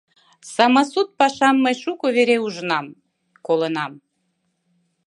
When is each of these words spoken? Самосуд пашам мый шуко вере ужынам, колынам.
Самосуд 0.53 1.07
пашам 1.19 1.55
мый 1.63 1.75
шуко 1.81 2.07
вере 2.15 2.37
ужынам, 2.45 2.85
колынам. 3.45 3.93